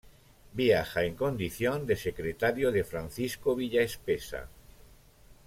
[0.53, 4.49] Viaja en condición de secretario de Francisco Villaespesa.